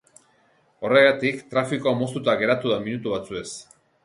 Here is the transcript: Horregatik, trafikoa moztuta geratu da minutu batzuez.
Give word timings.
Horregatik, 0.87 1.43
trafikoa 1.51 1.93
moztuta 2.01 2.35
geratu 2.41 2.73
da 2.75 2.81
minutu 2.89 3.15
batzuez. 3.15 3.49